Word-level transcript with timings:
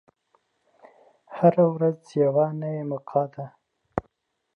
هره 1.37 1.65
ورځ 1.73 2.01
یوه 2.23 2.45
نوی 2.61 2.81
موقع 2.91 3.25
ده. 3.33 3.45